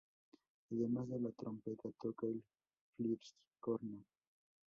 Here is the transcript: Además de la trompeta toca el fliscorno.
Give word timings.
Además 0.71 1.09
de 1.09 1.19
la 1.19 1.29
trompeta 1.29 1.87
toca 2.01 2.25
el 2.25 2.43
fliscorno. 2.97 4.03